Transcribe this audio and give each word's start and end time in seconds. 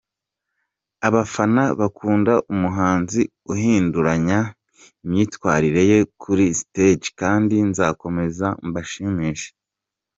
Abafana 1.07 1.63
bakunda 1.79 2.33
umuhanzi 2.53 3.21
uhinduranya 3.53 4.39
imyitwarire 5.05 5.81
ye 5.91 5.99
kuri 6.21 6.45
stage 6.59 7.07
kandi 7.19 7.55
nzakomeza 7.69 8.47
mbashimishe. 8.67 9.49